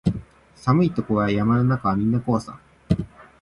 [0.55, 2.59] 寒いとこや山の中はみんなこうさ